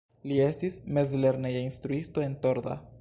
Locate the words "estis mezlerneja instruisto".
0.45-2.25